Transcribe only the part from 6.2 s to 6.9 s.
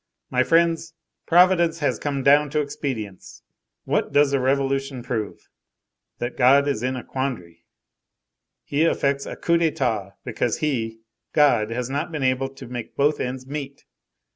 God is